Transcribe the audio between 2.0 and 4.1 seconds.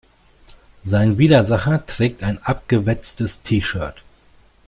ein abgewetztes T-Shirt.